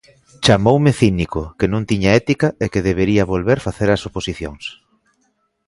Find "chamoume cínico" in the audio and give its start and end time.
0.43-1.41